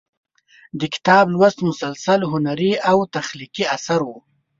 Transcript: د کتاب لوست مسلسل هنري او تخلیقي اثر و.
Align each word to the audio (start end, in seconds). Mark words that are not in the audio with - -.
د 0.79 0.81
کتاب 0.93 1.23
لوست 1.33 1.59
مسلسل 1.69 2.19
هنري 2.31 2.71
او 2.89 2.97
تخلیقي 3.15 3.63
اثر 3.75 3.99
و. 4.05 4.09